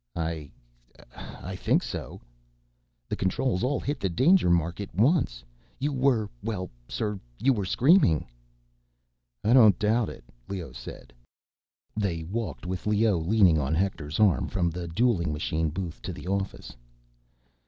"I... 0.15 0.49
I 1.15 1.55
think 1.55 1.83
so." 1.83 2.21
"The 3.07 3.15
controls 3.15 3.63
all 3.63 3.79
hit 3.79 3.99
the 3.99 4.09
danger 4.09 4.49
mark 4.49 4.81
at 4.81 4.95
once. 4.95 5.43
You 5.77 5.93
were... 5.93 6.27
well, 6.41 6.71
sir, 6.87 7.19
you 7.37 7.53
were 7.53 7.65
screaming." 7.65 8.25
"I 9.43 9.53
don't 9.53 9.77
doubt 9.77 10.09
it," 10.09 10.23
Leoh 10.47 10.71
said. 10.71 11.13
They 11.95 12.23
walked, 12.23 12.65
with 12.65 12.87
Leoh 12.87 13.19
leaning 13.19 13.59
on 13.59 13.75
Hector's 13.75 14.19
arm, 14.19 14.47
from 14.47 14.71
the 14.71 14.87
dueling 14.87 15.31
machine 15.31 15.69
booth 15.69 16.01
to 16.01 16.13
the 16.13 16.25
office. 16.25 16.75